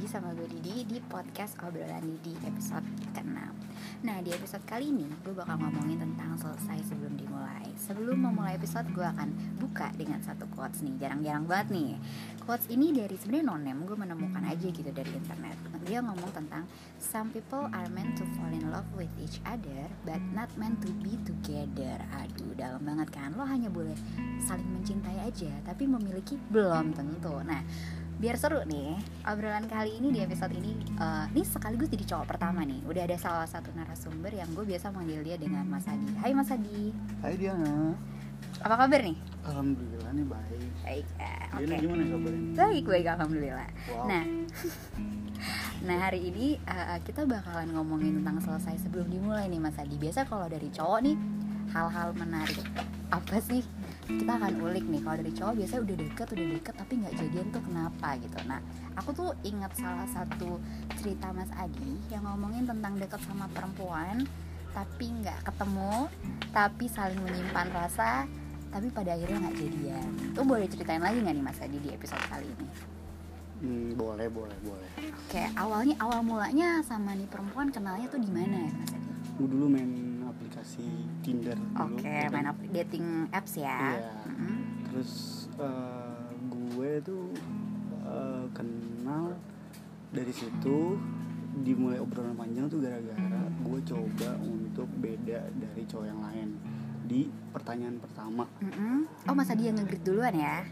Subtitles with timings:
[0.00, 3.36] lagi sama gue Didi di podcast obrolan Didi episode ke-6
[4.00, 7.68] Nah di episode kali ini gue bakal ngomongin tentang selesai sebelum dimulai.
[7.76, 9.28] Sebelum memulai episode gue akan
[9.60, 10.96] buka dengan satu quotes nih.
[11.04, 11.92] Jarang-jarang banget nih.
[12.48, 15.60] Quotes ini dari sebenarnya nonem gue menemukan aja gitu dari internet.
[15.84, 16.64] Dia ngomong tentang
[16.96, 20.92] Some people are meant to fall in love with each other But not meant to
[21.04, 22.00] be together.
[22.24, 23.36] Aduh dalam banget kan.
[23.36, 23.96] Lo hanya boleh
[24.48, 27.36] saling mencintai aja Tapi memiliki belum tentu.
[27.44, 27.60] Nah
[28.20, 32.68] biar seru nih obrolan kali ini di episode ini uh, ini sekaligus jadi cowok pertama
[32.68, 32.84] nih.
[32.84, 36.04] Udah ada salah satu narasumber yang gue biasa manggil dia dengan Mas Adi.
[36.20, 36.92] Hai Mas Adi.
[37.24, 37.96] Hai Diana.
[38.60, 39.16] Apa kabar nih?
[39.48, 40.68] Alhamdulillah nih baik.
[40.84, 41.64] Baik eh, oke.
[41.64, 42.50] Diana gimana kabarnya?
[42.60, 43.68] baik baik alhamdulillah.
[43.88, 44.04] Wow.
[44.04, 44.24] nah
[45.88, 49.96] nah hari ini uh, kita bakalan ngomongin tentang selesai sebelum dimulai nih Mas Adi.
[49.96, 51.16] Biasa kalau dari cowok nih
[51.72, 52.60] hal-hal menarik
[53.08, 53.64] apa sih
[54.18, 57.46] kita akan ulik nih kalau dari cowok biasanya udah deket udah deket tapi nggak jadian
[57.54, 58.38] tuh kenapa gitu.
[58.48, 58.60] Nah
[58.98, 60.58] aku tuh ingat salah satu
[60.98, 64.26] cerita Mas Adi yang ngomongin tentang deket sama perempuan
[64.70, 66.06] tapi nggak ketemu
[66.50, 68.26] tapi saling menyimpan rasa
[68.70, 70.10] tapi pada akhirnya nggak jadian.
[70.34, 72.68] Tuh boleh ceritain lagi nggak nih Mas Adi di episode kali ini?
[73.60, 74.90] Hmm, boleh boleh boleh.
[75.28, 79.10] Kayak awalnya awal mulanya sama nih perempuan kenalnya tuh di mana ya Mas Adi?
[79.38, 80.09] Dulu main
[80.50, 80.82] aplikasi
[81.22, 82.30] Tinder dulu Oke, kan?
[82.34, 83.78] main dating apps ya.
[83.94, 84.10] Iya.
[84.26, 84.54] Mm-mm.
[84.90, 85.12] Terus
[85.54, 87.24] eh, gue tuh
[88.02, 89.38] eh, kenal
[90.10, 90.98] dari situ
[91.62, 96.48] dimulai obrolan panjang tuh gara-gara gue coba untuk beda dari cowok yang lain
[97.06, 99.06] di pertanyaan pertama Mm-mm.
[99.26, 100.66] Oh, masa dia nge-greet duluan ya?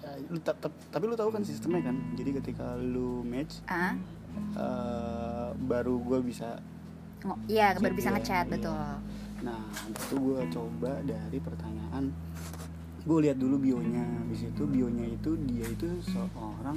[0.00, 3.98] Ya, lu ta- ta- tapi lu tahu kan sistemnya kan jadi ketika lu match Ah,
[4.54, 6.62] eh, baru gue bisa
[7.22, 8.52] ngo- iya baru bisa Iya, ngechat iya.
[8.52, 8.84] betul.
[9.40, 12.04] Nah, itu gue coba dari pertanyaan
[13.00, 16.76] Gue lihat dulu bionya Habis itu bionya itu dia itu seorang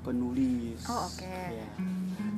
[0.00, 1.26] penulis Oh, oke.
[1.26, 1.66] Ya.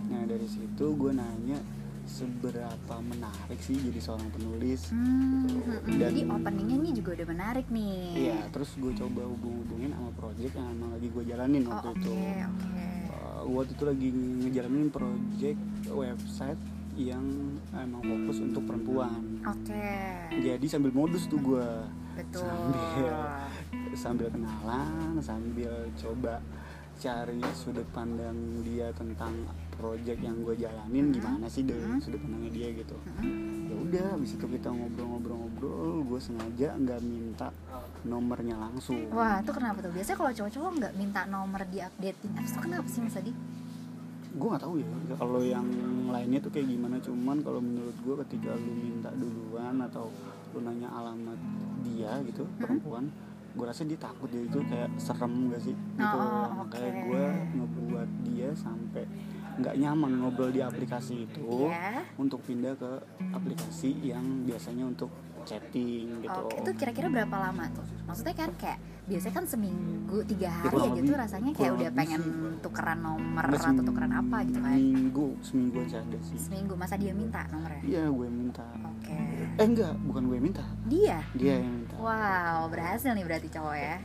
[0.09, 1.61] Nah, dari situ gue nanya
[2.09, 2.65] Seberapa
[2.99, 5.69] menarik sih jadi seorang penulis Hmm, Gitu.
[5.93, 8.01] Dan- Jadi openingnya nih juga udah menarik nih.
[8.27, 12.01] Iya, terus gue coba hubung-hubungin sama project yang emang lagi gue jalanin Oh, waktu oke,
[12.01, 12.13] itu
[12.49, 12.81] oke.
[13.13, 14.09] Uh, waktu itu lagi
[14.41, 16.61] ngejalanin project website
[16.99, 17.23] yang
[17.71, 19.95] emang fokus untuk perempuan Oke.
[20.35, 21.69] jadi sambil modus tuh gue
[22.15, 22.43] Betul.
[22.43, 23.15] sambil
[23.95, 26.43] sambil kenalan sambil coba
[26.99, 29.31] cari sudut pandang dia tentang
[29.73, 31.15] project yang gue jalanin Mhm.
[31.15, 32.03] gimana sih dari Mhm.
[32.03, 33.71] sudut pandangnya dia gitu Mm-mm.
[33.71, 37.55] ya udah habis itu kita ngobrol-ngobrol-ngobrol gue sengaja nggak minta
[38.03, 39.91] nomornya langsung Wah, itu kenapa tuh?
[39.91, 43.31] Biasanya kalau cowok-cowok nggak minta nomor di updating apps tuh kenapa sih Mas Adi?
[44.39, 45.67] Gue nggak tahu ya kalau yang
[46.09, 50.09] lainnya tuh kayak gimana cuman kalau menurut gue ketika lu minta duluan atau
[50.51, 51.39] lu nanya alamat
[51.83, 52.57] dia gitu Hmm?
[52.59, 53.05] perempuan
[53.51, 57.03] gue rasa dia takut dia itu kayak serem gak sih gitu Oh, makanya oke.
[57.05, 59.05] gue ngebuat dia sampai
[59.59, 62.07] nggak nyaman ngobrol di aplikasi itu Iya.
[62.15, 62.91] untuk pindah ke
[63.29, 65.11] aplikasi yang biasanya untuk
[65.49, 67.87] chatting gitu Oke, itu kira-kira berapa lama tuh?
[68.05, 72.21] Maksudnya kan kayak biasanya kan seminggu tiga hari kurang ya gitu rasanya kayak udah pengen
[72.21, 72.61] sih.
[72.61, 74.69] tukeran nomor Nggak, atau seminggu- tukeran apa gitu kan?
[74.71, 77.81] seminggu semingguan sih ada sih Seminggu masa dia minta nomornya?
[77.83, 79.17] iya gue minta Oke.
[79.55, 81.25] eh enggak bukan gue minta Dia.
[81.33, 83.97] dia yang minta Wow, berhasil nih berarti cowok ya.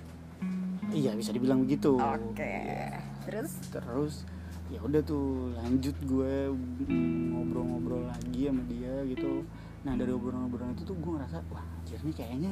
[0.89, 1.93] Iya bisa dibilang begitu.
[1.93, 2.39] Oke.
[2.45, 3.01] Iya.
[3.23, 4.13] Terus Terus
[4.67, 6.33] ya udah tuh lanjut gue
[7.29, 9.43] ngobrol-ngobrol lagi sama dia gitu.
[9.83, 12.51] Nah dari obrolan-obrolan itu tuh gue ngerasa wah anjir nih kayaknya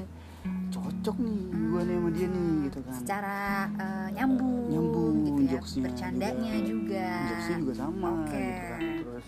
[0.68, 2.98] cocok nih gue nih sama dia nih gitu kan.
[3.00, 3.38] secara
[3.80, 5.62] eh, nyambung, Nyambung, gitu ya.
[5.88, 7.08] Bercandanya juga.
[7.32, 8.36] Jokesnya juga sama Oke.
[8.36, 8.82] gitu kan.
[9.00, 9.28] Terus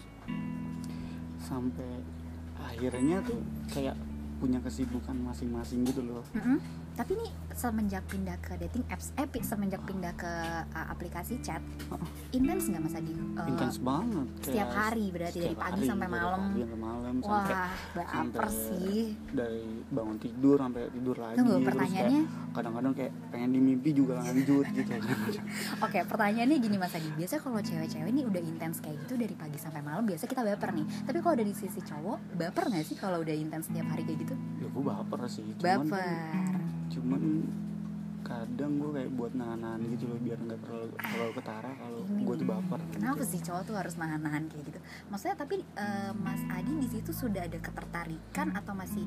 [1.43, 1.91] sampai
[2.59, 3.39] akhirnya tuh
[3.71, 3.95] kayak
[4.43, 6.23] punya kesibukan masing-masing gitu loh.
[6.35, 6.59] Mm-mm.
[6.93, 10.29] Tapi nih semenjak pindah ke dating apps, eh semenjak pindah ke
[10.73, 11.61] uh, aplikasi chat,
[12.29, 13.13] intens nggak mas Adi?
[13.33, 14.27] Uh, Intens banget.
[14.41, 16.39] setiap hari berarti dari setiap pagi hari, sampai dari malam.
[16.41, 19.01] pagi sampai malam sampai Wah, baper sampai sih.
[19.33, 22.21] dari bangun tidur sampai tidur lagi Tunggu, pertanyaannya,
[22.53, 24.91] kadang-kadang kayak pengen di mimpi juga lanjut gitu
[25.85, 27.09] oke pertanyaannya gini mas Adi.
[27.13, 30.69] Biasa kalau cewek-cewek ini udah intens kayak gitu dari pagi sampai malam, biasa kita baper
[30.73, 30.85] nih.
[31.09, 34.35] Tapi kalau dari sisi cowok, baper nggak sih kalau udah intens setiap hari kayak gitu?
[34.61, 36.62] ya gue baper sih cuman Baper.
[36.93, 37.21] Cuman
[38.23, 42.35] kadang gue kayak buat nahan-nahan gitu loh biar nggak terlalu terlalu ketara kalau Ini gue
[42.37, 43.27] tuh baper Kenapa gitu.
[43.27, 44.79] sih cowok tuh harus nahan-nahan kayak gitu?
[45.09, 49.03] Maksudnya tapi eh, Mas Adi di situ sudah ada ketertarikan atau masih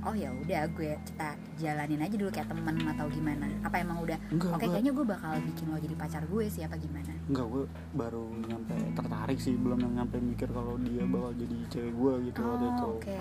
[0.00, 3.48] oh ya udah gue kita jalanin aja dulu kayak temen atau gimana?
[3.60, 6.76] Apa emang udah oke gue kayaknya gue bakal bikin lo jadi pacar gue sih apa
[6.76, 7.12] gimana?
[7.28, 12.12] enggak gue baru nyampe tertarik sih belum nyampe mikir kalau dia bakal jadi cewek gue
[12.28, 13.20] gitu waktu itu Oh, oke.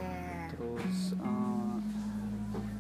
[0.50, 1.49] terus eh,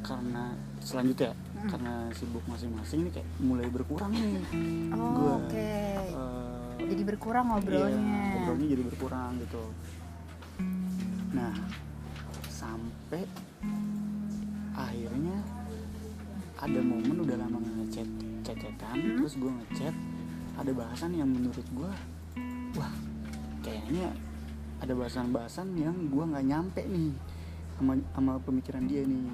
[0.10, 0.44] karena
[0.82, 1.70] selanjutnya Hmm.
[1.70, 4.40] karena sibuk masing-masing nih kayak mulai berkurang nih
[4.96, 5.54] Oh, Gua, oke.
[5.60, 9.64] eh, jadi berkurang Iya, ngobrolnya ngobrolnya jadi berkurang gitu
[11.30, 11.54] nah
[12.50, 13.28] sampai
[14.74, 15.38] akhirnya
[16.58, 18.08] ada momen udah lama ngechat
[18.42, 19.16] chatan Hmm.
[19.16, 19.94] terus gue ngechat
[20.58, 21.92] ada bahasan yang menurut gue
[22.74, 22.94] wah
[23.62, 24.10] kayaknya
[24.80, 27.12] ada bahasan-bahasan yang gue nggak nyampe nih
[27.76, 29.28] sama sama pemikiran dia nih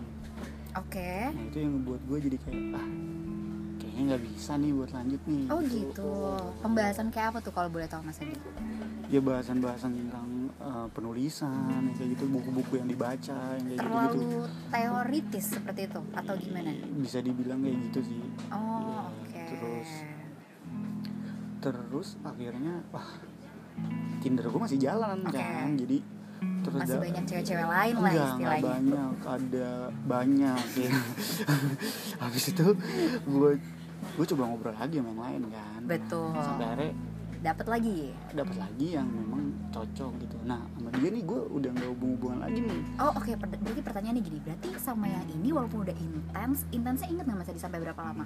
[0.75, 1.09] oke.
[1.31, 2.87] Nah itu yang ngebuat gue jadi kayak ah
[3.75, 5.43] kayaknya nggak bisa nih buat lanjut nih.
[5.49, 6.11] Oh gitu.
[6.59, 8.35] Pembahasan kayak apa tuh kalau boleh tahu mas Adi
[9.05, 13.85] ya bahasan-bahasan tentang uh, penulisan kayak gitu buku-buku yang dibaca yang kayak gitu-gitu.
[13.85, 14.29] Terlalu
[14.73, 16.69] teoritis seperti itu atau gimana?
[16.97, 18.21] Bisa dibilang kayak gitu sih.
[18.49, 19.41] Oh Ya, oke.
[19.45, 19.89] terus
[21.61, 23.09] terus akhirnya wah
[24.21, 25.37] Tinder gue masih jalan Oke.
[25.37, 25.69] kan.
[25.77, 25.97] Jadi
[26.65, 28.65] terus masih banyak cewek-cewek lain lah enggak, enggak istilahnya.
[28.73, 29.11] banyak.
[29.25, 29.69] Ada
[30.05, 30.91] banyak ya
[32.25, 32.65] habis itu
[33.23, 33.51] gue
[34.15, 35.79] gue coba ngobrol lagi sama yang lain kan.
[35.85, 36.33] Betul.
[36.35, 36.91] Sampai akhirnya
[37.45, 37.97] dapat lagi?
[38.33, 40.35] Dapat lagi yang memang cocok gitu.
[40.49, 42.81] Nah sama dia nih gue udah nggak hubung-hubungan lagi nih.
[42.97, 43.31] Oh oke.
[43.37, 44.39] Per- berarti pertanyaannya gini.
[44.41, 48.25] Berarti sama yang ini walaupun udah intens intensnya inget nggak mas Adi sampai berapa lama?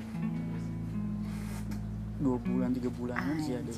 [2.19, 3.71] Dua bulan tiga bulanan sih ada.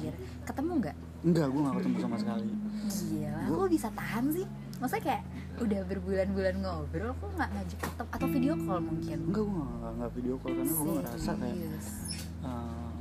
[0.45, 2.49] Ketemu nggak enggak gue nggak ketemu sama sekali
[2.91, 4.45] Gila, Gua- kok bisa tahan sih?
[4.75, 5.23] Maksudnya kayak
[5.59, 9.17] udah berbulan-bulan ngobrol, kok nggak ngajak ketemu atau video call mungkin?
[9.23, 11.55] enggak gue nggak nggak video call karena gue ngerasa kayak
[12.41, 12.91] eh,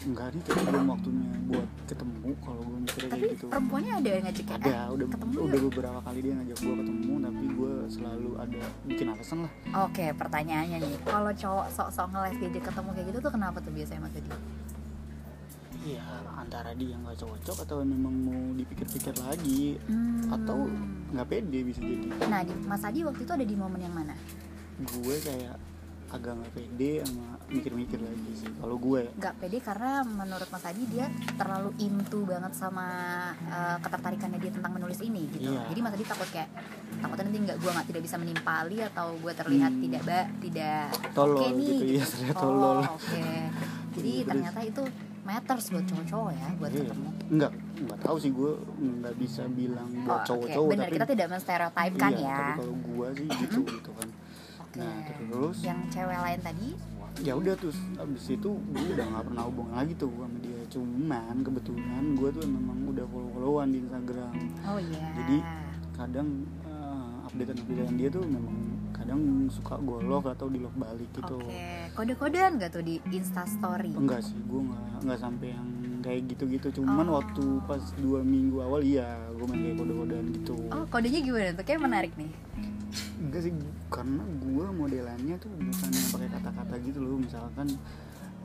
[0.00, 4.08] enggak nih kayak belum waktunya buat ketemu kalau gue mikirnya Tapi kayak gitu perempuannya ada
[4.10, 7.44] yang ngajak ada "Eh, udah ketemu udah yuk." beberapa kali dia ngajak gue ketemu tapi
[7.50, 12.88] gue selalu ada bikin alasan lah Oke, pertanyaannya nih, kalau cowok sok-sok ngeles diajak ketemu
[12.92, 14.30] kayak gitu tuh kenapa tuh biasanya Mas Adi?
[15.90, 16.04] Ya
[16.34, 20.28] antara dia nggak cocok atau memang mau dipikir-pikir lagi Hmm.
[20.30, 20.68] atau
[21.08, 24.12] nggak pede bisa jadi Nah, di, Mas Adi waktu itu ada di momen yang mana?
[24.78, 25.56] gue kayak
[26.08, 30.64] agak nggak pede sama mikir-mikir lagi sih kalau gue ya Gak pede karena menurut Mas
[30.64, 31.04] Adi dia
[31.34, 32.86] terlalu into banget sama
[33.42, 35.48] eh, ketertarikannya dia tentang menulis ini gitu.
[35.48, 35.66] Iya.
[35.66, 36.48] Jadi Mas Adi takut kayak
[36.98, 39.82] takutnya nanti nggak gua nggak tidak bisa menimpali atau gue terlihat Hmm.
[39.82, 41.66] tidak ba, tidak Tolol nih.
[41.66, 42.78] gitu, iya, terlihat Oh, tolol.
[42.88, 43.24] Oke.
[43.90, 44.82] Jadi Terus- ternyata itu
[45.28, 46.80] matters buat cowok-cowok ya buat Iya.
[46.82, 47.08] ketemu.
[47.28, 47.52] nggak
[47.84, 50.26] nggak tahu sih gue nggak bisa bilang Oh, buat oke.
[50.26, 52.36] cowok-cowok Benar tapi kita tidak menstereotipkan iya, ya.
[52.38, 54.08] tapi kalau gue sih gitu gitu kan
[54.58, 54.76] Oke.
[54.78, 56.68] nah terus Yang cewek lain tadi
[57.18, 61.36] ya udah terus abis itu gue udah nggak pernah hubungan lagi tuh sama dia cuman
[61.42, 64.32] kebetulan gue tuh memang udah follow followan di Instagram
[64.64, 65.06] Oh iya.
[65.14, 65.36] Jadi,
[65.92, 66.28] kadang
[66.62, 68.54] uh, updatean updatean dia tuh memang
[69.08, 71.88] kadang suka gue love atau di love balik gitu Oke.
[71.96, 73.88] Kode-kodean gak tuh di Insta Story?
[73.90, 75.68] enggak sih gue nggak nggak sampai yang
[75.98, 77.16] kayak gitu gitu cuman Oh.
[77.16, 81.50] waktu pas dua minggu awal iya gue main kayak kode kodean gitu Oh, kodenya gimana
[81.50, 81.64] tuh?
[81.64, 82.30] Kayak menarik nih.
[83.18, 83.52] enggak sih
[83.88, 87.66] karena gue modelannya tuh bukan yang pakai kata-kata gitu loh misalkan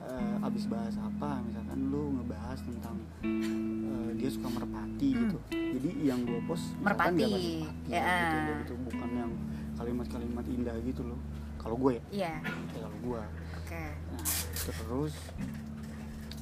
[0.06, 5.22] eh, abis bahas apa misalkan lu ngebahas tentang eh, dia suka merpati Hmm.
[5.26, 7.24] gitu jadi yang gue post Merpati.
[7.24, 8.04] merpati Ya.
[8.40, 9.32] gitu, gitu bukan yang
[9.74, 11.20] kalimat-kalimat indah gitu loh
[11.58, 12.34] kalau gue ya ya
[12.72, 13.22] kalau gue
[13.58, 13.84] Oke.
[14.10, 15.14] nah terus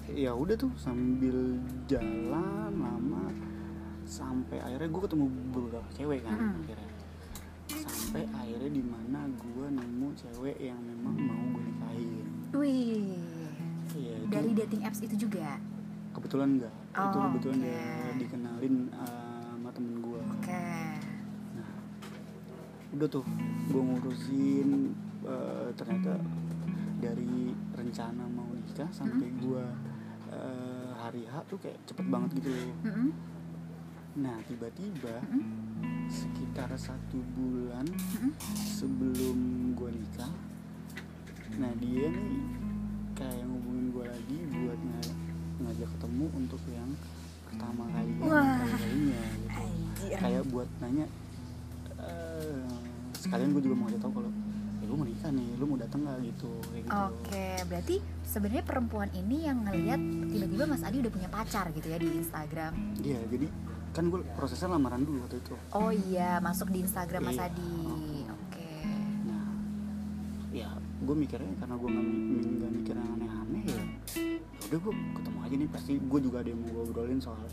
[0.08, 1.56] ya udah tuh sambil
[1.88, 2.44] jalan
[2.74, 3.24] lama
[4.04, 6.60] sampai akhirnya gue ketemu beberapa cewek kan Mm-mm.
[6.60, 6.90] akhirnya
[7.72, 13.31] sampai akhirnya di mana gue nemu cewek yang memang mau gue nikahin Wih.
[14.32, 15.60] Itu Dari dating apps itu juga.
[16.12, 17.66] kebetulan enggak itu Oh, kebetulan oke.
[17.66, 17.84] dia
[18.18, 19.08] dikenalin uh,
[19.50, 20.68] sama temen gue Oke.
[21.54, 21.72] nah
[22.92, 23.24] udah tuh
[23.66, 24.92] gue ngurusin
[25.24, 26.20] uh, ternyata
[26.98, 29.64] dari rencana mau nikah sampai gue
[30.30, 33.10] uh, hari H tuh kayak cepet banget gitu loh Mm-mm.
[34.14, 35.44] nah tiba-tiba Mm-mm.
[36.08, 38.36] sekitar satu bulan Mm-mm.
[38.52, 39.40] sebelum
[39.74, 40.32] gue nikah
[41.56, 42.44] nah dia nih
[43.24, 45.16] kayak ngubungin gue lagi buat ng-
[45.62, 46.90] ngajak ketemu untuk yang
[47.44, 50.18] pertama kali kalinya gitu Anjir.
[50.18, 51.06] kayak buat nanya
[52.00, 52.66] eh,
[53.14, 54.32] sekalian gue juga mau tahu kalau
[54.74, 58.64] ya gue mau nikah nih lu mau datang nggak gitu kayak gitu Oke, berarti sebenarnya
[58.64, 62.74] perempuan ini yang ngelihat tiba-tiba Mas Adi udah punya pacar gitu ya di Instagram.
[63.00, 63.48] iya jadi
[63.92, 67.46] kan gue prosesnya lamaran dulu waktu itu Oh iya, masuk di Instagram Mas Iya.
[67.46, 67.72] Adi.
[67.86, 68.11] Oke.
[71.12, 73.84] Gue mikirnya karena gue nggak mi- nggak mikir yang aneh-aneh ya
[74.64, 77.44] udah gue ketemu aja nih pasti gue juga ada yang mau gue obrolin soal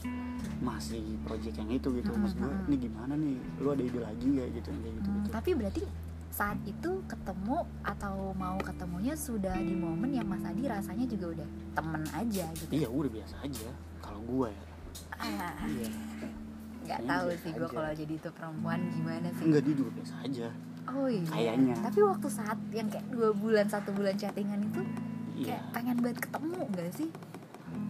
[0.58, 2.10] masih project yang itu gitu.
[2.14, 3.34] Mas gue ini gimana nih?
[3.58, 5.28] Lu ada ide lagi nggak gitu kayak gitu gitu?
[5.34, 5.82] Tapi berarti
[6.30, 11.48] saat itu ketemu atau mau ketemunya sudah di momen yang Mas Adi rasanya juga udah
[11.74, 12.70] temen aja gitu.
[12.70, 14.64] iya udah biasa aja kalau gue ya.
[15.18, 15.90] Ah, iya.
[16.86, 19.42] Nggak tahu sih gue kalau jadi itu perempuan gimana sih.
[19.42, 20.48] enggak dia juga biasa aja
[20.90, 21.20] Oh iya.
[21.22, 21.74] Kayaknya.
[21.78, 24.80] Tapi waktu saat yang kayak dua bulan satu bulan chattingan itu
[25.36, 27.08] iya kayak pengen banget ketemu gak sih?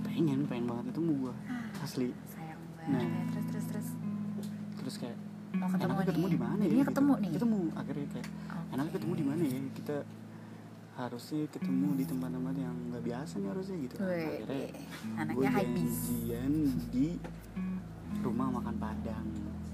[0.01, 2.99] pengen pengen banget ketemu gue Ah, asli sayang Nah.
[2.99, 3.23] banget ya.
[3.31, 3.89] terus terus terus
[4.77, 5.17] terus kayak
[5.55, 6.91] mau ketemu enaknya ketemu di mana ya Jadinya gitu.
[6.91, 8.69] ketemu nih ketemu akhirnya kayak Oke.
[8.69, 9.97] enaknya ketemu di mana ya kita
[10.99, 14.67] harusnya ketemu di tempat-tempat yang nggak biasa nih harusnya gitu Wih, akhirnya
[15.15, 16.53] anaknya gue janjian
[16.91, 17.07] di
[18.19, 19.27] rumah makan padang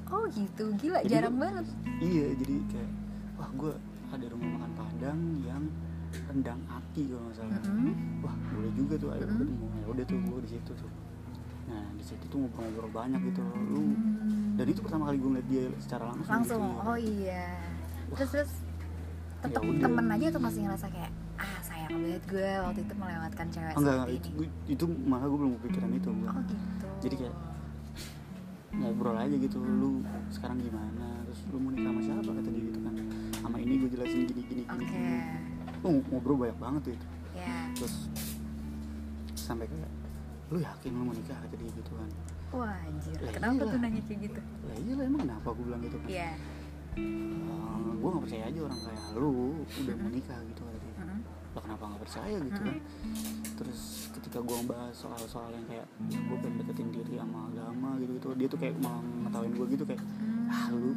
[0.07, 1.66] oh gitu gila Jadi jarang banget
[1.99, 2.90] iya jadi kayak
[3.35, 3.73] wah gue
[4.11, 5.62] ada rumah makan padang yang
[6.31, 7.59] rendang ati kalau nggak salah.
[7.67, 8.23] Mm-mm.
[8.23, 10.93] wah boleh juga tuh ayo ketemu ya udah tuh gue di situ tuh.
[11.64, 13.43] Nah di situ tuh ngobrol-ngobrol banyak gitu.
[13.43, 13.83] Lu
[14.25, 14.55] Hmm.
[14.55, 16.62] dan itu pertama kali gue ngeliat dia secara langsung langsung?
[16.62, 17.47] Gitu, oh iya.
[18.14, 18.53] Terus terus
[19.43, 23.47] tetep Ya temen aja tuh masih ngerasa kayak ah sayang banget gue waktu itu melewatkan
[23.50, 24.47] cewek enggak, seperti itu, ini.
[24.71, 26.31] itu malah gue belum kepikiran itu gua.
[26.31, 26.87] oh gitu.
[27.05, 27.37] Jadi kayak,
[28.75, 29.91] ngobrol aja gitu lu
[30.31, 31.07] sekarang gimana?
[31.26, 32.31] Terus lu mau nikah sama siapa?
[32.31, 32.95] kata dia gitu kan
[33.45, 34.81] sama ini gue jelasin gini gini gini oke.
[34.89, 35.13] Gini.
[35.85, 37.07] oh, ngobrol banyak banget tuh itu.
[37.37, 37.95] Ya terus
[39.37, 39.91] sampai kayak
[40.49, 41.37] lu yakin lu mau nikah?
[41.37, 42.09] kata dia gitu kan.
[42.57, 43.17] Wah anjir.
[43.21, 43.73] Lah kenapa iyalah.
[43.77, 44.41] tuh nanya kayak gitu?
[44.41, 46.09] Lah iya lah emang kenapa gue bilang gitu kan?
[46.09, 46.31] Iya.
[48.01, 49.31] Gue gak percaya aja orang kayak lu
[49.67, 50.95] udah mau nikah gitu kata dia.
[50.95, 51.21] Mm-mm.
[51.55, 52.77] lah kenapa gak percaya gitu kan?
[53.55, 53.81] Terus
[54.15, 58.27] ketika gue ngebahas soal-soal yang kayak ya gue pengen deketin diri sama agama gitu gitu
[58.41, 60.03] dia tuh kayak malah ngetawain gue gitu kayak
[60.49, 60.94] ah lu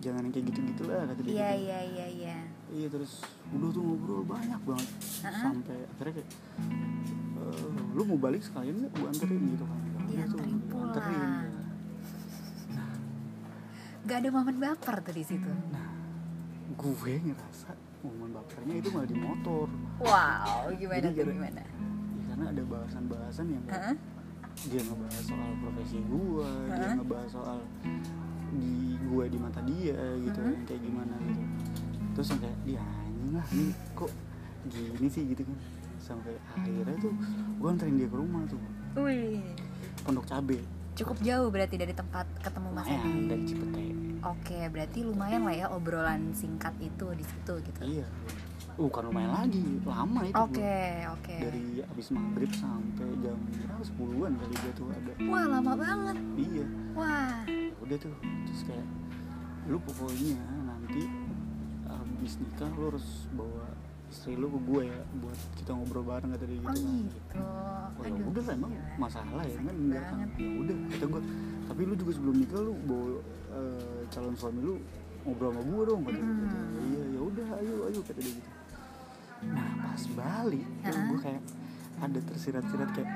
[0.00, 1.60] jangan yang kayak gitu-gitu lah kata dia iya gitu.
[1.60, 2.36] iya iya iya
[2.70, 3.20] iya terus
[3.52, 4.88] udah tuh ngobrol banyak banget
[5.20, 5.42] Heeh.
[5.42, 6.28] sampai akhirnya kayak
[7.36, 9.78] "Eh, lu mau balik sekalian nggak gue anterin gitu kan
[10.10, 10.40] Ya udah tuh,
[10.80, 11.30] anterin.
[14.00, 15.88] gak ada momen baper tuh di situ nah
[16.72, 16.92] gue
[17.22, 19.68] ngerasa momen bapernya itu malah di motor
[20.00, 21.68] wow gimana Jadi tuh gimana ya,
[22.26, 23.94] karena ada bahasan-bahasan yang Heeh.
[24.66, 26.94] dia ngebahas soal profesi gue dia Hah?
[26.96, 27.58] ngebahas soal
[28.52, 30.52] di gue di mata dia gitu Mhm.
[30.52, 31.42] yang kayak gimana gitu
[32.12, 34.10] terus yang kayak dia anjing lah ini kok
[34.66, 35.56] gini sih gitu kan
[35.98, 37.12] sampai akhirnya tuh
[37.56, 38.58] gue anterin dia ke rumah tuh
[38.96, 39.38] Wih,
[40.00, 40.58] pondok cabe
[40.92, 43.14] cukup jauh berarti dari tempat ketemu Mas Edi.
[43.26, 43.84] dari Cipete
[44.20, 47.80] Oke, berarti lumayan lah ya obrolan singkat itu di situ gitu.
[47.82, 48.04] iya
[48.70, 51.12] Uh, bukan lumayan lagi lama itu Oke, gua.
[51.12, 51.36] oke.
[51.38, 56.16] dari abis maghrib sampai jam berapa sepuluhan kali dia tuh ada Wah, lama banget.
[56.38, 57.40] iya Wah.
[57.90, 58.14] Udah tuh.
[58.46, 58.86] Terus kayak
[59.66, 61.02] lu pokoknya nanti
[61.84, 63.66] abis nikah lu harus bawa
[64.06, 67.02] istri lu ke gue ya buat kita ngobrol bareng kata dia gitu Oh kan.
[67.02, 67.38] gitu.
[67.92, 71.22] oh ya udah lah emang masalah ya kan enggak kan ya udah kata gue
[71.66, 73.06] tapi lu juga sebelum nikah lu bawa
[73.50, 74.74] eh, calon suami lu
[75.22, 78.50] ngobrol sama gue dong kata gitu iya ya udah ayo ayo kata dia gitu.
[79.50, 81.06] Nah pas balik tuh Heeh.
[81.10, 81.42] gue kayak
[81.98, 83.10] ada tersirat-sirat kayak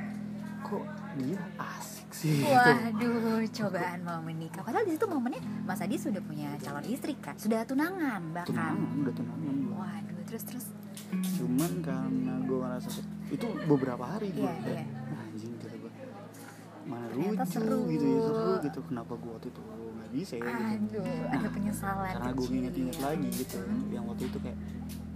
[0.63, 0.85] kok
[1.17, 2.47] dia asik sih gitu.
[2.47, 4.63] Waduh, cobaan mau menikah.
[4.63, 8.49] Padahal di situ momennya Mas Adi sudah punya calon istri kan, sudah tunangan bahkan.
[8.49, 9.57] tunangan udah tunangan.
[9.73, 10.67] Waduh, terus terus.
[11.35, 12.91] cuman karena gue ngerasa
[13.29, 15.19] itu beberapa hari gue Iya, kayak iya.
[15.21, 15.91] anjing kata gue
[16.85, 17.79] mana Ternyata lucu seru.
[17.89, 20.45] gitu ya seru gitu kenapa gue waktu itu nggak bisa ya
[20.77, 22.13] gitu Aduh, ada penyesalan.
[22.15, 23.91] karena gue inget-inget lagi gitu Hmm.
[23.91, 24.59] yang waktu itu kayak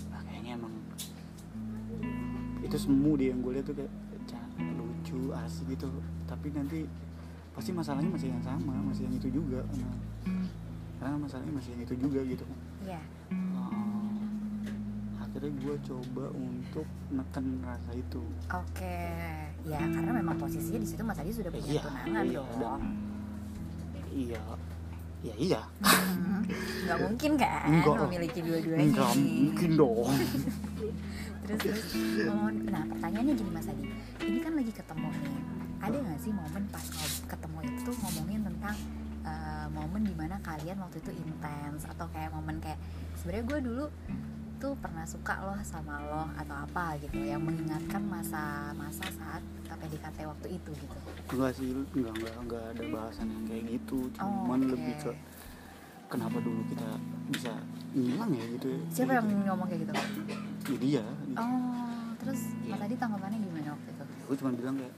[0.09, 0.73] ah, kayaknya emang
[2.61, 3.93] itu semu dia yang gue lihat tuh kayak
[5.09, 5.89] lucu asik gitu.
[6.29, 6.85] Tapi nanti
[7.57, 9.65] pasti masalahnya masih yang sama masih yang itu juga.
[9.65, 9.97] Nah,
[11.01, 12.45] karena masalahnya masih yang itu juga gitu.
[12.85, 13.01] Iya.
[13.33, 14.13] Oh,
[15.25, 18.23] akhirnya gue coba untuk neken rasa itu.
[18.53, 19.01] Oke.
[19.65, 21.83] Ya, karena memang posisinya di situ Mas Adi sudah punya iya.
[21.83, 22.43] tunangan iya.
[22.61, 22.83] dong.
[23.97, 24.43] dan iya.
[25.19, 25.61] Iya iya.
[26.87, 28.85] Nggak mungkin kan Enggak memiliki dua-duanya.
[28.87, 30.13] Enggak mungkin dong
[31.49, 33.85] terus terus momen nah pertanyaannya gini mas Adi.
[34.21, 35.41] Ini kan lagi ketemu nih.
[35.81, 36.87] Ada nggak sih momen pas
[37.25, 38.77] ketemu itu ngomongin tentang
[39.25, 41.89] eh, momen di mana kalian waktu itu intens?
[41.89, 42.77] Atau kayak momen kayak
[43.17, 43.85] sebenarnya gue dulu
[44.59, 49.43] tuh pernah suka loh sama lo atau apa gitu yang mengingatkan masa-masa saat
[49.79, 50.99] PDKT waktu itu gitu.
[51.31, 54.11] Enggak sih enggak enggak enggak ada bahasan yang kayak gitu.
[54.19, 54.71] Oh, cuman oke.
[54.75, 55.13] lebih ke
[56.11, 56.89] kenapa dulu kita
[57.31, 57.53] bisa
[57.95, 58.81] ngilang ya gitu ya?
[58.91, 59.93] Siapa yang ngomong kayak gitu?
[60.75, 62.77] Jadi ya oh terus Iya.
[62.77, 64.05] mas Adi tanggapannya gimana waktu itu?
[64.29, 64.95] Gue cuma bilang kayak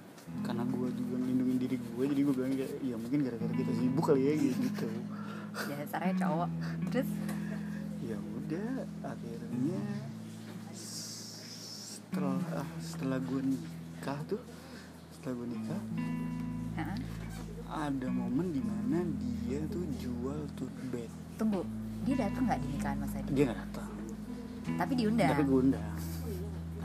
[0.46, 4.04] karena gue juga ngelindungin diri gue jadi gue bilang kayak ya mungkin gara-gara kita sibuk
[4.10, 4.88] kali ya gitu.
[5.70, 6.50] Dasarnya cowok.
[6.90, 7.10] Terus?
[8.02, 8.70] Ya udah
[9.06, 9.82] akhirnya
[10.75, 14.42] setelah ah, setelah gue nikah tuh
[15.14, 15.82] setelah gue nikah
[16.75, 16.99] Hah?
[17.87, 21.10] ada momen di mana dia tuh jual tote bag.
[21.38, 21.62] Tunggu
[22.02, 23.30] dia datang nggak di nikahan mas Adi?
[23.30, 23.90] Dia nggak datang.
[24.75, 25.30] Tapi diundang.
[25.30, 25.87] Tapi gue undang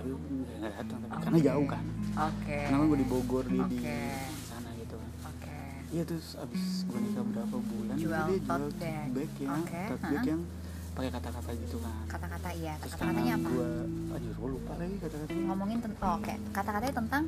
[0.06, 1.84] tapi nggak datang tapi karena jauh kan.
[2.30, 2.58] Oke.
[2.62, 4.00] Karena kan gue di Bogor dia di Oke.
[4.46, 4.96] sana gitu.
[4.96, 5.58] Kan oke.
[5.90, 9.08] Iya terus abis gue nikah berapa bulan Jual dia jual bag.
[9.12, 10.30] bag yang Oke, tote bag ha-ha.
[10.30, 10.42] yang
[10.96, 11.96] pakai kata-kata gitu kan.
[12.08, 13.50] Kata-kata iya kata-katanya apa?
[13.50, 13.70] gue
[14.16, 15.44] aduh gue lupa lagi kata-katanya.
[15.50, 16.34] Ngomongin tentang oh, oke.
[16.54, 17.24] Kata-katanya tentang?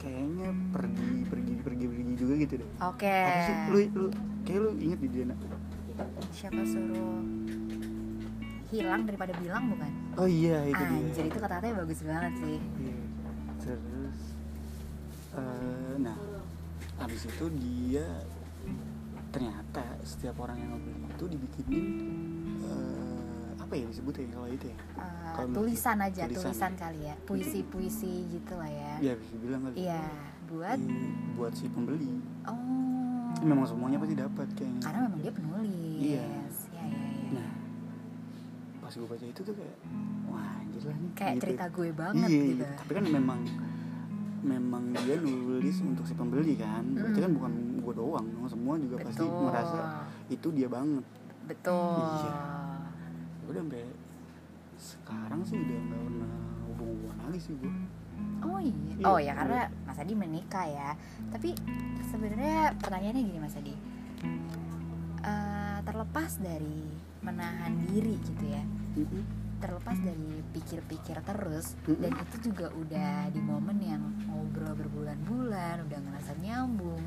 [0.00, 2.68] Kayaknya pergi pergi pergi pergi juga gitu deh.
[2.80, 3.16] Oke.
[3.20, 3.54] apa sih?
[3.68, 4.06] Lu lu
[4.44, 5.38] kayak lu inget di dia nak?
[6.32, 7.20] Siapa suruh
[8.70, 9.90] hilang daripada bilang bukan?
[10.14, 12.58] oh iya itu Anjir dia itu kata-katanya bagus banget sih.
[12.78, 12.96] Iya.
[13.60, 14.18] terus
[15.32, 16.16] eh, nah
[16.96, 18.06] habis itu dia
[19.30, 21.86] ternyata setiap orang yang ngobrol itu dibikinin
[22.60, 26.42] eh, apa ya disebutnya kalau itu ya Uh, Kalau tulisan aja, tulisan.
[26.50, 28.92] tulisan kali ya, puisi-puisi gitu lah ya.
[29.00, 30.02] ya bisa bilang kali Iya,
[30.44, 31.06] buat Iya,
[31.38, 33.32] buat si pembeli oh.
[33.40, 36.02] memang semuanya pasti dapat kayaknya Karena memang dia penulis.
[36.02, 36.28] Iya.
[38.90, 39.76] Pas gue baca itu tuh kayak
[40.26, 41.42] wah anjir lah nih Kayak gitu.
[41.46, 42.64] cerita gue banget iya, gitu.
[42.74, 43.40] tapi kan memang
[44.40, 47.24] memang dia nulis untuk si pembeli kan berarti Mm.
[47.24, 49.46] kan bukan gue doang semua juga pasti Betul.
[49.46, 49.80] merasa
[50.26, 51.04] itu dia banget
[51.46, 52.02] Betul.
[52.18, 52.34] Iya.
[53.46, 53.82] udah sampai
[54.74, 56.32] sekarang sih udah nggak pernah
[56.66, 57.72] hubung-hubungan lagi sih gue
[58.40, 58.72] Oh iya.
[58.90, 60.92] Iya, Oh ya karena Mas Adi menikah ya.
[61.30, 61.56] Tapi
[62.02, 63.72] sebenarnya pertanyaannya gini Mas Adi.
[65.20, 66.84] Eh, terlepas dari
[67.20, 68.62] menahan diri gitu ya.
[69.60, 76.32] Terlepas dari pikir-pikir terus dan itu juga udah di momen yang ngobrol berbulan-bulan, udah ngerasa
[76.40, 77.04] nyambung.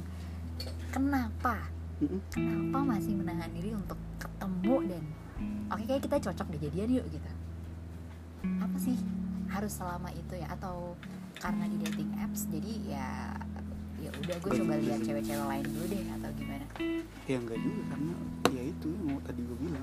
[0.93, 1.65] Kenapa?
[2.29, 5.03] Kenapa masih menahan diri untuk ketemu dan
[5.73, 7.31] oke kayak kita cocok deh jadian yuk gitu.
[8.61, 8.97] Apa sih
[9.49, 10.97] harus selama itu ya atau
[11.37, 13.09] karena di dating apps jadi ya
[14.03, 16.65] ya udah gue coba lihat cewek-cewek lain dulu deh atau gimana
[17.23, 18.13] ya enggak juga karena
[18.51, 19.82] ya itu yang mau tadi gue bilang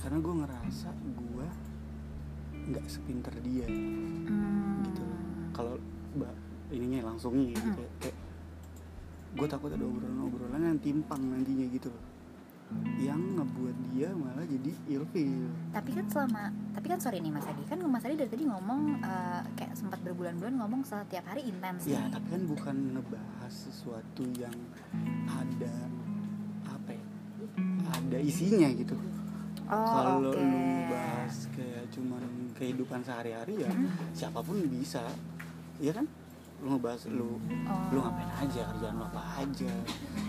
[0.00, 1.46] ya karena gue ngerasa gue
[2.70, 4.80] nggak sepinter dia Hmm.
[4.82, 5.04] gitu
[5.52, 5.76] kalau
[6.10, 6.32] mbak
[6.70, 7.76] ininya langsungnya gitu Hmm.
[7.76, 8.16] kayak, kayak
[9.30, 12.04] gue takut ada obrolan-obrolan yang timpang nantinya gitu loh
[12.96, 17.66] yang ngebuat dia malah jadi ilfil tapi kan selama tapi kan sorry nih Mas Adi
[17.66, 21.98] kan Mas Adi dari tadi ngomong eh, kayak sempat berbulan-bulan ngomong setiap hari intens ya
[22.00, 22.14] nih.
[22.14, 24.54] tapi kan bukan ngebahas sesuatu yang
[25.28, 25.74] ada
[26.64, 27.04] apa ya
[27.90, 28.94] ada isinya gitu
[29.70, 33.88] oh kalau oke lu bahas kayak cuman kehidupan sehari-hari ya Mm.
[34.12, 35.00] siapa pun bisa
[35.78, 36.04] ya kan
[36.60, 37.84] lu ngebahas lu oh.
[37.88, 39.72] lu ngapain aja kerjaan lu apa aja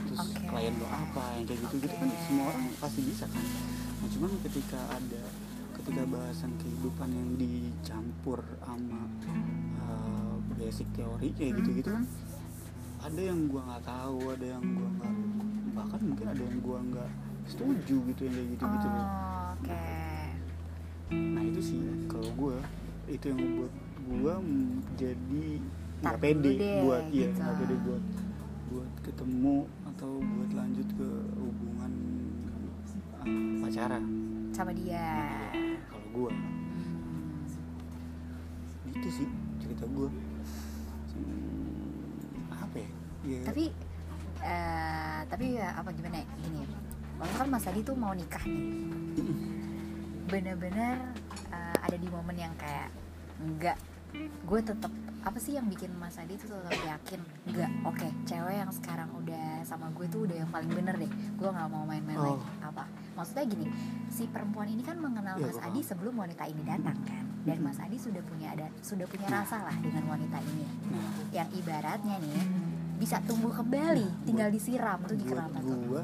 [0.08, 0.48] terus Oke.
[0.48, 3.44] klien lu apa yang kayak gitu gitu kan semua orang pasti bisa kan
[4.00, 5.24] nah, cuman ketika ada
[5.76, 9.02] ketika bahasan kehidupan yang dicampur sama
[9.82, 12.06] uh, basic teori kayak gitu gitu Mhm.
[13.02, 15.14] ada yang gua nggak tahu ada yang gua nggak
[15.74, 17.10] bahkan mungkin ada yang gua nggak
[17.44, 19.08] setuju gitu yang kayak gitu gitu loh
[19.62, 19.78] Oke.
[21.14, 21.78] Nah itu sih.
[22.10, 22.58] Kalau gua
[23.06, 23.74] itu yang membuat
[24.42, 25.46] mm, jadi
[26.02, 27.38] nggak pede deh, buat iya gitu.
[27.38, 28.04] nggak pede buat
[28.74, 29.58] buat ketemu
[29.94, 31.94] atau buat lanjut ke hubungan
[33.22, 34.04] uh, pacaran.
[34.50, 35.30] Sama dia.
[35.86, 36.32] Kalau gua.
[38.90, 39.28] Gitu sih
[39.62, 40.10] cerita gua.
[41.12, 42.90] Hmm, apa ya,
[43.28, 43.70] ya tapi
[44.42, 46.28] eh, tapi ya apa gimana ya?
[46.42, 46.66] Gini
[47.22, 49.51] waktu kan Mas Adi tuh mau nikah nih
[50.32, 50.96] bener-bener
[51.52, 52.88] eh, ada di momen yang kayak
[53.38, 53.78] enggak
[54.20, 54.92] gue tetap
[55.22, 57.22] apa sih yang bikin Mas Adi tuh tetap yakin?
[57.48, 61.08] Enggak oke cewek yang sekarang udah sama gue tuh udah yang paling bener deh.
[61.38, 62.36] Gue nggak mau main-main Oh.
[62.36, 62.84] lagi apa.
[63.16, 63.66] Maksudnya gini
[64.12, 67.24] si perempuan ini kan mengenal Iya, Mas Adi sebelum wanita ini datang kan?
[67.48, 67.58] Dan.
[67.64, 70.66] Mas Adi sudah punya ada sudah punya rasa lah dengan wanita ini.
[70.92, 72.44] Nah yang ibaratnya nih
[73.00, 75.38] bisa tumbuh kembali tinggal disiram tuh di tuh
[75.88, 76.04] gua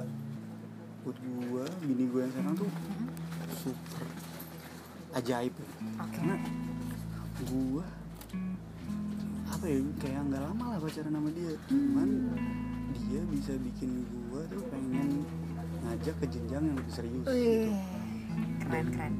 [1.03, 1.17] buat
[1.49, 2.69] gua bini gua yang sekarang tuh.
[3.67, 4.05] Super.
[5.17, 5.67] Ajaib ya.
[5.99, 6.11] oke.
[6.15, 6.35] Karena
[7.51, 7.85] gua
[9.47, 11.51] apa ya kayak nggak lama lah pacaran sama dia.
[11.67, 12.09] Cuman
[13.07, 13.89] dia bisa bikin
[14.31, 15.23] gua tuh pengen
[15.87, 17.71] ngajak ke jenjang yang lebih serius Wih, gitu.
[18.63, 19.13] keren Dan keren.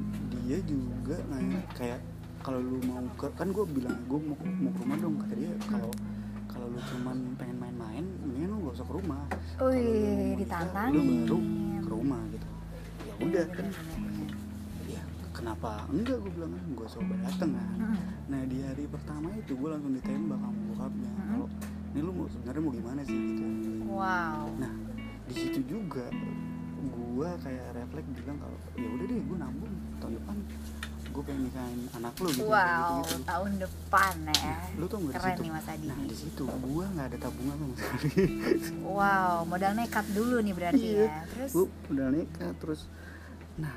[0.44, 2.00] dia juga nanya kayak
[2.44, 5.52] kalau lu mau ke kan gue bilang gue mau, mau ke rumah dong kata dia.
[5.68, 5.92] Kalau
[6.48, 9.22] kalau lu cuman pengen main-main mendingan lu gak usah ke rumah.
[9.64, 11.38] Wih, ditantangin lu baru
[11.84, 12.48] ke rumah gitu.
[13.08, 13.66] Ya udah kan
[15.38, 15.72] kenapa?
[15.88, 17.78] Enggak gue bilang kan gue coba dateng kan.
[17.78, 17.98] Mm-mm.
[18.28, 21.12] nah di hari pertama itu gue langsung ditembak sama bokapnya.
[21.12, 21.30] Mm-mm.
[21.30, 21.48] kalau
[21.88, 23.16] ini lu mau sebenarnya mau gimana sih?
[23.16, 23.44] Gitu.
[23.88, 24.42] Wow.
[24.58, 24.74] Nah
[25.24, 26.06] di situ juga
[26.78, 29.74] gue kayak refleks bilang kalau ya udah deh gue nabung.
[29.98, 30.36] Tahun depan
[31.08, 33.26] gue pengen nikahin anak lu gitu wow gitu, gitu.
[33.26, 34.56] tahun depan ya.
[34.78, 35.88] Lu tau nggak keren nih Mas Adi.
[35.90, 38.10] Nah di situ gue nggak ada tabungan sama sekali.
[38.86, 41.06] Wow modal nekat dulu nih berarti Iya.
[41.10, 41.18] ya.
[41.34, 41.52] Terus?
[41.58, 42.82] gue udah nekat terus
[43.58, 43.74] nah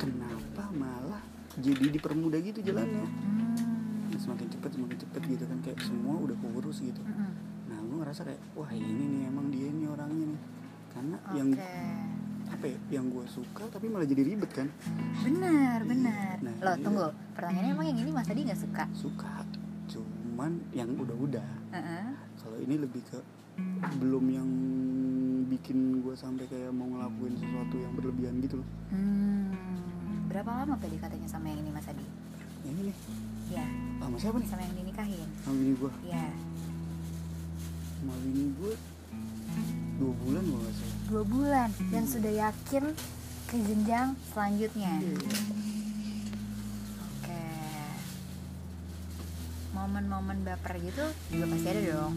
[0.00, 1.22] kenapa malah
[1.60, 3.04] jadi dipermudah gitu jalannya?
[3.04, 7.00] Hmm, semakin cepet semakin cepet gitu kan kayak semua udah keurus gitu.
[7.04, 7.32] Mm-mm.
[7.68, 10.40] nah gue ngerasa kayak wah ini nih emang dia nih orangnya nih.
[10.90, 11.36] Karena oke.
[11.36, 11.48] yang
[12.50, 14.66] apa ya yang gue suka tapi malah jadi ribet kan.
[15.22, 16.34] Benar benar.
[16.40, 16.82] Nah, loh iya.
[16.82, 17.08] tunggu.
[17.36, 18.84] Pertanyaannya emang yang ini Mas Adi nggak suka?
[18.96, 19.44] Suka
[20.40, 21.44] cuman yang udah-udah.
[21.76, 22.16] Heeh.
[22.40, 23.20] kalau ini lebih ke
[24.00, 24.50] belum yang
[25.52, 28.68] bikin gue sampai kayak mau ngelakuin sesuatu yang berlebihan gitu loh.
[28.88, 29.52] Hmm,
[30.30, 32.06] berapa lama PDKT-nya sama yang ini Mas Adi?
[32.62, 32.82] Yang ini?
[32.94, 32.96] Nih
[33.50, 33.66] ya
[33.98, 34.46] sama siapa nih?
[34.46, 35.28] Sama yang dinikahin.
[35.42, 36.26] Sama bini gue ya
[38.00, 38.74] sama bini gue
[40.00, 40.96] dua bulan gue nggak salah.
[41.10, 42.84] Dua bulan dan sudah yakin
[43.50, 44.92] ke jenjang selanjutnya?
[45.02, 45.18] Iya.
[47.02, 47.42] oke.
[49.74, 52.14] Momen-momen baper gitu juga pasti ada dong.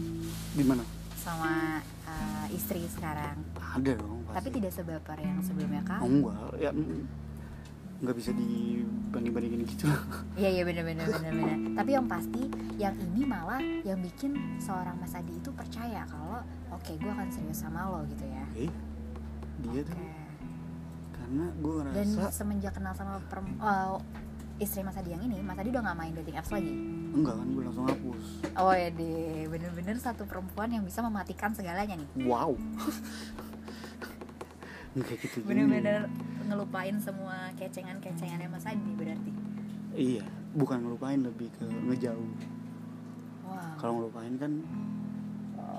[0.54, 0.84] Di mana?
[1.18, 3.42] Sama uh, istri sekarang.
[3.58, 4.36] Ada dong pasti.
[4.38, 6.50] tapi tidak sebaper yang sebelumnya oh, kan enggak.
[6.62, 6.70] Ya
[7.96, 9.86] nggak bisa dibanding-bandingin gitu.
[9.86, 10.02] Lah
[10.40, 12.42] iya iya bener bener bener bener tapi yang pasti
[12.74, 17.60] yang ini malah yang bikin seorang Mas Adi itu percaya kalau oke gue akan serius
[17.60, 18.44] sama lo gitu ya.
[18.56, 18.70] Eh
[19.62, 19.94] dia tuh.
[19.94, 20.10] Oke.
[21.14, 23.96] karena gue dan ngerasa semenjak kenal sama perem- oh,
[24.56, 26.68] istri Mas Adi yang ini Mas Adi udah gak main dating apps lagi?
[27.14, 28.24] Enggak kan gue langsung hapus.
[28.54, 29.46] Oh ya deh.
[29.46, 32.08] Bener-bener satu perempuan yang bisa mematikan segalanya nih.
[32.26, 32.58] Wow.
[34.94, 36.06] Nggak gitu bener-bener
[36.46, 39.32] ngelupain semua kecengan-kecengannya Mas Adi berarti?
[39.94, 42.30] Iya bukan ngelupain lebih ke ngejauh.
[43.44, 43.74] Wow.
[43.78, 44.52] Kalau ngelupain kan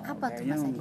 [0.06, 0.80] Apa tuh, Mas Adi?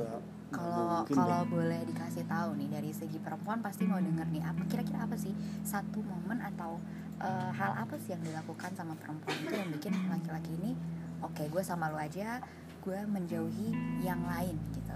[0.55, 5.03] kalau kalau boleh dikasih tahu nih dari segi perempuan pasti mau denger nih apa kira-kira
[5.03, 5.35] apa sih
[5.66, 6.79] satu momen atau
[7.18, 10.73] eh, hal apa sih yang dilakukan sama perempuan itu yang bikin laki-laki ini
[11.27, 12.38] oke gue sama lo aja
[12.85, 14.94] gue menjauhi yang lain gitu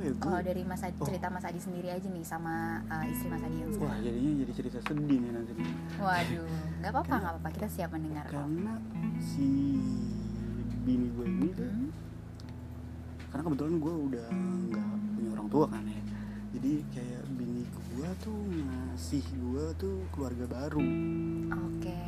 [0.00, 1.04] ya gue kalau dari Mas Adi, Oh.
[1.04, 4.32] cerita Mas Adi sendiri aja nih sama eh, istri Mas Adi yang wah sekarang jadinya
[4.38, 5.52] jadi cerita sedih nih nanti.
[5.54, 5.72] Nih.
[5.96, 6.46] waduh
[6.78, 7.48] nggak apa-apa nggak apa-apa.
[7.52, 8.34] Kita siap mendengar kok.
[8.34, 8.74] karena
[9.18, 9.48] si
[10.80, 11.90] bini gue ini tuh Hmm?
[13.28, 14.26] karena kebetulan gue udah
[14.66, 16.00] nggak punya orang tua kan ya.
[16.50, 20.82] Jadi kayak bini gue tuh ngasih gue tuh keluarga baru.
[21.68, 22.00] Oke.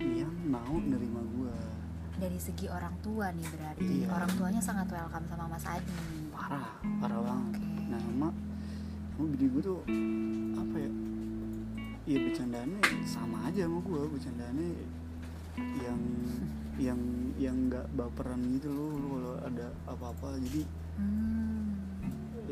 [0.00, 1.56] Yang mau nerima gue.
[2.14, 3.84] Dari segi orang tua nih berarti.
[4.00, 4.06] Iya.
[4.08, 5.92] orang tuanya sangat welcome sama Mas Adi
[6.44, 6.68] parah
[7.00, 7.54] parah banget
[7.88, 8.28] nah sama
[9.16, 9.80] sama bini gue tuh
[10.54, 10.90] apa ya
[12.04, 12.78] ya bercandanya
[13.08, 14.68] sama aja sama gue bercandanya
[15.80, 16.00] yang
[16.76, 17.00] yang
[17.40, 20.62] yang nggak baperan gitu loh lu kalau ada apa-apa jadi
[21.00, 21.64] hmm.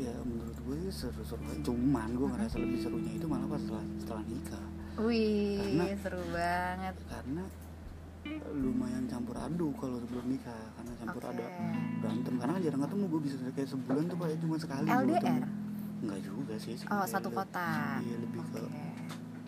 [0.01, 4.65] ya menurut gue seru-seru cuman gue ngerasa lebih serunya itu malah pas setelah setelah nikah
[4.93, 6.95] Wih, Karena- seru banget.
[7.09, 7.43] karena
[8.51, 11.31] lumayan campur aduk kalau sebelum nikah karena campur Oke.
[11.31, 11.45] ada
[11.97, 15.15] berantem karena jarang ketemu gue bisa kayak sebulan tuh kayak cuma sekali LDR?
[15.17, 15.43] ketemu.
[15.99, 17.67] enggak juga sih Oh, satu kota.
[17.99, 18.83] iya lebih ke Oke.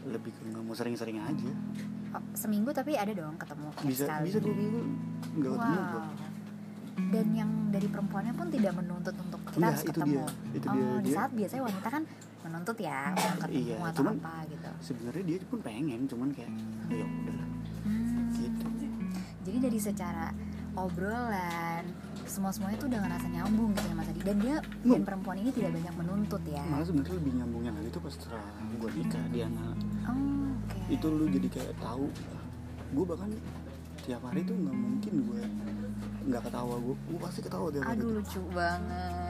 [0.07, 1.51] lebih ke nggak mau sering-sering aja
[2.11, 4.25] Oh, seminggu tapi ada dong ketemu bisa sekali.
[4.25, 4.81] bisa dua minggu
[5.35, 5.91] nggak ketemu Wow.
[5.91, 6.03] gue
[6.95, 10.15] Dan yang dari perempuannya pun tidak menuntut untuk kita Enggak, harus itu ketemu.
[10.15, 10.25] dia.
[10.53, 10.87] Itu oh, dia.
[10.95, 12.03] di Dia- saat biasanya wanita kan
[12.41, 14.69] menuntut ya untuk ketemu Iya, atau cuman- apa gitu.
[14.81, 16.51] sebenarnya dia pun pengen cuman kayak
[16.87, 17.44] ya gitu
[19.55, 20.35] Jadi dari secara
[20.75, 21.87] obrolan
[22.27, 24.19] semua semuanya tuh udah ngerasa nyambung gitu ya Mas Adi.
[24.19, 25.07] Dan dia dan Hmm.
[25.07, 26.59] perempuan ini tidak banyak menuntut ya.
[26.67, 28.43] malah sebenarnya lebih nyambungnya lagi tuh pas setelah
[28.75, 30.79] gue nikah dia anak Oh, oke.
[30.91, 32.05] itu lu jadi kayak tahu
[32.91, 33.31] gue bahkan
[34.03, 35.41] tiap hari tuh nggak mungkin gue
[36.25, 39.24] nggak ketawa gue gue pasti ketawa tiap hari Aduh lucu banget.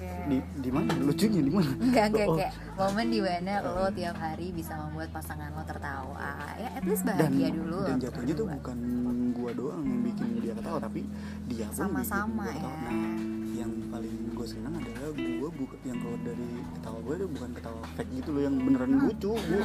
[0.00, 0.90] Di di mana?
[0.96, 1.70] Lucunya di mana?
[1.76, 6.32] Enggak, enggak, Oh, kayak momen di mana lo tiap hari bisa membuat pasangan lo tertawa.
[6.56, 8.78] Ya at least dan bahagia dulu dan jatuhnya tuh bukan
[9.30, 11.00] gue doang yang bikin dia ketawa tapi
[11.46, 12.72] dia pun Sama-sama gua ya.
[12.84, 13.16] nah
[13.50, 17.80] yang paling gue senang adalah gue bukan yang keluar dari ketawa gue itu bukan ketawa
[17.94, 19.32] fake gitu loh yang beneran lucu.
[19.32, 19.62] Gue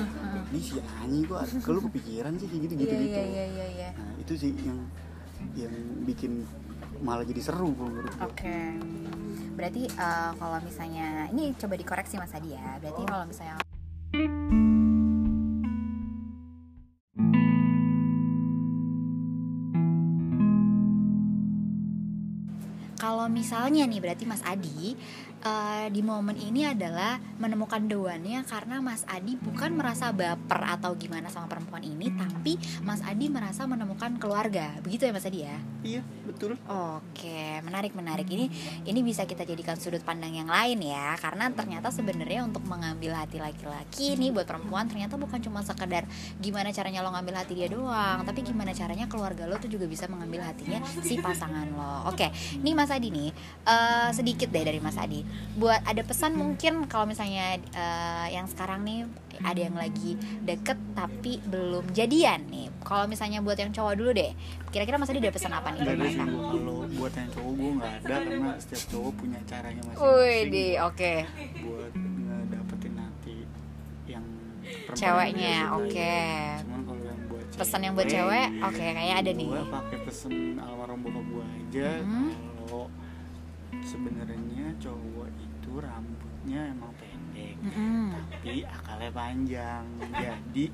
[0.50, 3.12] di si anjing gue kalau kepikiran sih kayak gitu gitu Iya, gitu.
[3.12, 3.90] iya, iya, iya, iya.
[3.94, 4.80] Nah itu sih yang
[5.54, 6.48] yang bikin
[7.04, 8.58] malah jadi seru menurut gue Oke
[9.56, 13.10] Berarti eh, kalau misalnya Ini coba dikoreksi Mas Adi ya Berarti Oh.
[13.10, 13.56] kalau misalnya
[22.96, 24.96] Kalau misalnya nih berarti Mas Adi
[25.46, 31.30] eh, di momen ini adalah menemukan doannya karena Mas Adi bukan merasa baper atau gimana
[31.30, 35.58] sama perempuan ini, tapi Mas Adi merasa menemukan keluarga, begitu ya Mas Adi ya?
[35.86, 36.58] iya betul.
[36.66, 38.26] Oke, menarik menarik.
[38.26, 38.50] Ini
[38.90, 43.38] ini bisa kita jadikan sudut pandang yang lain ya, karena ternyata sebenarnya untuk mengambil hati
[43.38, 46.10] laki-laki nih buat perempuan ternyata bukan cuma sekedar
[46.42, 50.10] gimana caranya lo ngambil hati dia doang, tapi gimana caranya keluarga lo tuh juga bisa
[50.10, 52.10] mengambil hatinya si pasangan lo.
[52.10, 52.34] Oke,
[52.66, 53.30] nih Mas Adi nih
[53.70, 55.22] eh, sedikit deh dari Mas Adi,
[55.56, 56.40] buat ada pesan hmm.
[56.40, 59.08] mungkin kalau misalnya uh, yang sekarang nih
[59.40, 62.68] ada yang lagi deket tapi belum jadian nih.
[62.84, 64.32] Kalau misalnya buat yang cowok dulu deh
[64.76, 65.88] kira-kira masa Adi ada pesan apa nih?
[65.88, 70.96] Kalau buat yang cowok gue nggak ada karena setiap cowok punya caranya masing-masing Wih, oke.
[71.00, 71.18] Okay.
[71.64, 73.36] buat ngedapetin nanti
[74.12, 74.26] yang
[74.92, 75.88] ceweknya oke.
[75.88, 76.60] okay.
[76.68, 79.48] cuman kalau yang buat pesan yang buat cewek oke okay, kayaknya ada nih.
[79.48, 81.90] gue pakai pesan almarhum bokap gue aja.
[82.04, 82.45] Hmm
[83.86, 88.10] sebenarnya cowok itu rambutnya emang pendek Mm-mm.
[88.18, 89.86] tapi akalnya panjang.
[90.10, 90.66] Jadi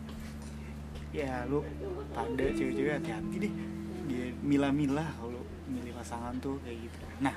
[1.11, 1.59] ya lu
[2.15, 3.53] pada cewek-cewek hati-hati deh.
[4.07, 6.97] Dia milah-milah kalau milih pasangan tuh kayak gitu.
[7.19, 7.35] Nah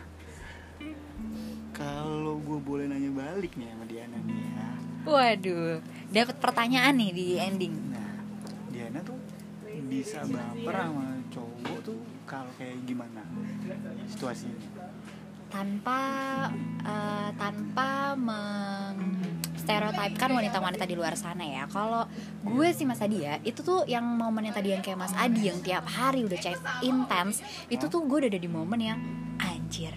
[1.74, 4.68] kalau gue boleh nanya balik nih sama Diana nih ya.
[5.04, 7.74] Waduh, dapat pertanyaan nih di ending.
[7.92, 8.14] nah
[8.70, 9.18] Diana tuh
[9.90, 13.20] bisa baper sama cowok tuh kalau kayak gimana
[14.08, 14.56] situasinya
[15.54, 15.98] Tanpa
[16.82, 17.88] eh, tanpa
[19.64, 21.64] stereotipkan wanita-wanita di luar sana ya.
[21.72, 22.04] Kalau
[22.44, 25.48] gue sih Mas Adi ya, itu tuh yang momen yang tadi yang kayak Mas Adi
[25.48, 27.40] yang tiap hari udah chat intens,
[27.72, 28.98] itu tuh gue udah ada di momen yang
[29.40, 29.90] anjir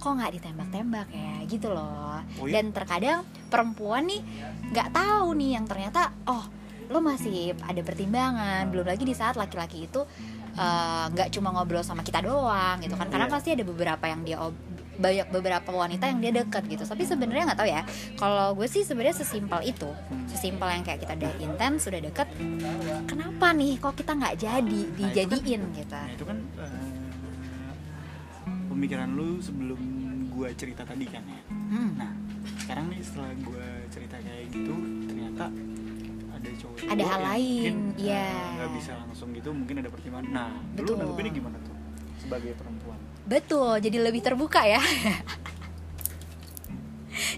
[0.00, 2.56] kok nggak ditembak-tembak ya gitu loh Oh iya?
[2.56, 3.20] dan terkadang
[3.52, 4.24] perempuan nih
[4.72, 6.48] nggak tahu nih yang ternyata oh
[6.88, 10.00] lo masih ada pertimbangan belum lagi di saat laki-laki itu
[10.56, 13.34] eh, nggak cuma ngobrol sama kita doang gitu kan karena Iya.
[13.36, 14.56] pasti ada beberapa yang dia ob-
[15.00, 17.82] banyak beberapa wanita yang dia deket gitu tapi sebenarnya nggak tahu ya
[18.20, 19.88] kalau gue sih sebenarnya sesimpel itu
[20.28, 22.28] sesimpel yang kayak kita udah intens sudah deket
[23.08, 26.88] kenapa nih kok kita nggak jadi dijadiin gitu Nah itu kan eh,
[28.70, 29.80] pemikiran lu sebelum
[30.32, 31.42] gua cerita tadi kan ya.
[31.50, 31.90] Hmm.
[32.00, 32.12] Nah
[32.64, 35.44] sekarang nih setelah gua cerita kayak gitu ternyata
[36.32, 38.24] ada cowok Ada hal lain, iya.
[38.32, 40.32] eh, nggak bisa langsung gitu mungkin ada pertimbangan.
[40.32, 40.96] Nah Betul.
[40.96, 41.76] lu nanggepinnya gimana tuh
[42.16, 43.00] sebagai perempuan?
[43.30, 44.82] Betul, jadi lebih terbuka ya.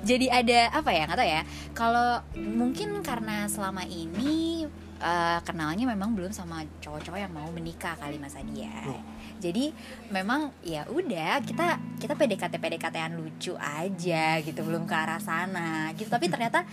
[0.08, 1.42] jadi ada apa ya nggak tahu ya.
[1.76, 4.64] Kalau mungkin karena selama ini
[5.04, 8.88] eh, kenalnya memang belum sama cowok-cowok yang mau menikah kali Mas Adi ya.
[8.88, 9.04] Loh.
[9.36, 9.68] Jadi
[10.08, 16.08] memang ya udah kita kita PDKT PDKT-an lucu aja gitu belum ke arah sana gitu.
[16.08, 16.64] Tapi ternyata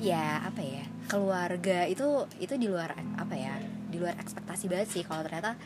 [0.00, 5.02] ya apa ya keluarga itu itu di luar apa ya di luar ekspektasi banget sih
[5.04, 5.56] kalau ternyata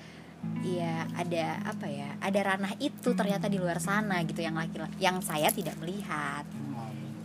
[0.64, 5.20] Iya ada apa ya ada ranah itu ternyata di luar sana gitu yang laki yang
[5.20, 6.48] saya tidak melihat.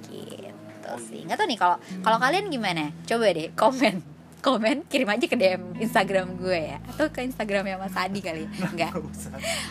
[0.04, 1.24] Gitu sih.
[1.24, 2.92] Nggak tahu nih kalau kalau kalian gimana?
[3.08, 4.20] Coba deh komen.
[4.40, 6.80] Komen kirim aja ke DM Instagram gue ya.
[6.88, 8.48] Atau ke Instagramnya Mas Adi kali.
[8.72, 8.96] Enggak.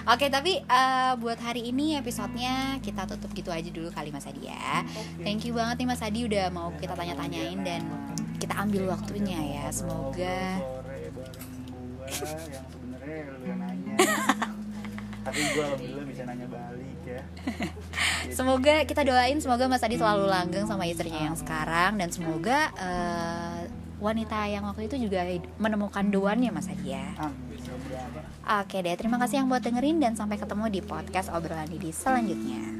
[0.04, 4.48] Oke tapi eh, buat hari ini episodenya kita tutup gitu aja dulu kali Mas Adi
[4.48, 4.84] ya.
[5.24, 7.80] Thank you banget nih Mas Adi udah mau kita tanya-tanyain dan
[8.36, 9.64] kita ambil waktunya ya.
[9.72, 10.60] Semoga
[13.08, 13.94] lu yang nanya.
[15.26, 17.22] Tapi gua alhamdulillah bisa nanya balik ya.
[18.24, 22.72] Jadi, Semoga kita doain semoga Mas Adi selalu langgeng sama istrinya yang sekarang dan semoga
[22.76, 23.60] eh,
[23.98, 25.26] wanita yang waktu itu juga
[25.58, 27.12] menemukan doannya Mas Adi ya.
[28.48, 32.77] Oke deh, terima kasih yang buat dengerin dan sampai ketemu di podcast obrolan Didi selanjutnya.